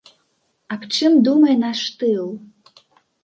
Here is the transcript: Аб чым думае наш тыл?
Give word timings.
Аб 0.75 0.81
чым 0.95 1.13
думае 1.27 1.55
наш 1.65 1.81
тыл? 1.99 2.25